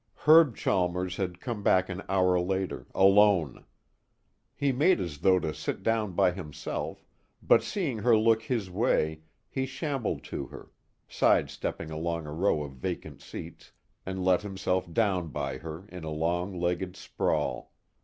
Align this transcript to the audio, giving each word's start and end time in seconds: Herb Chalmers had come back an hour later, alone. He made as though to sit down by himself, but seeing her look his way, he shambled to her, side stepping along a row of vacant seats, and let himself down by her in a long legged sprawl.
Herb 0.25 0.57
Chalmers 0.57 1.17
had 1.17 1.39
come 1.39 1.61
back 1.61 1.87
an 1.87 2.01
hour 2.09 2.39
later, 2.39 2.87
alone. 2.95 3.65
He 4.55 4.71
made 4.71 4.99
as 4.99 5.19
though 5.19 5.37
to 5.37 5.53
sit 5.53 5.83
down 5.83 6.13
by 6.13 6.31
himself, 6.31 7.05
but 7.43 7.61
seeing 7.61 7.99
her 7.99 8.17
look 8.17 8.41
his 8.41 8.71
way, 8.71 9.21
he 9.47 9.67
shambled 9.67 10.23
to 10.23 10.47
her, 10.47 10.71
side 11.07 11.51
stepping 11.51 11.91
along 11.91 12.25
a 12.25 12.33
row 12.33 12.63
of 12.63 12.71
vacant 12.77 13.21
seats, 13.21 13.73
and 14.03 14.25
let 14.25 14.41
himself 14.41 14.91
down 14.91 15.27
by 15.27 15.59
her 15.59 15.85
in 15.89 16.03
a 16.03 16.09
long 16.09 16.59
legged 16.59 16.95
sprawl. 16.95 17.71